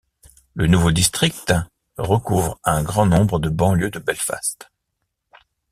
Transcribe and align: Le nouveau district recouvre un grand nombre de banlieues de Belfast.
Le 0.55 0.65
nouveau 0.65 0.91
district 0.91 1.53
recouvre 1.99 2.59
un 2.63 2.81
grand 2.81 3.05
nombre 3.05 3.37
de 3.37 3.49
banlieues 3.49 3.91
de 3.91 3.99
Belfast. 3.99 4.71